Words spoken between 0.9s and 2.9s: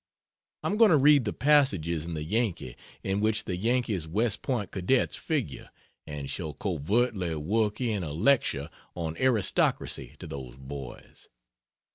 read the passages in the "Yankee"